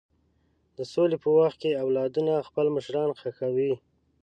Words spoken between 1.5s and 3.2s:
کې اولادونه خپل مشران